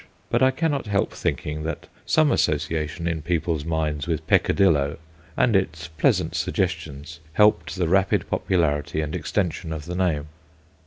But 0.31 0.41
I 0.41 0.49
cannot 0.49 0.87
help 0.87 1.13
thinking 1.13 1.61
that 1.61 1.85
some 2.07 2.31
association 2.31 3.07
in 3.07 3.21
people's 3.21 3.63
minds 3.63 4.07
with 4.07 4.25
peccadillo 4.25 4.97
and 5.37 5.55
its 5.55 5.89
pleasant 5.89 6.33
suggestions 6.33 7.19
helped 7.33 7.75
the 7.75 7.87
rapid 7.87 8.25
popu 8.27 8.57
larity 8.57 9.03
and 9.03 9.13
extension 9.13 9.71
of 9.71 9.85
the 9.85 9.93
name. 9.95 10.29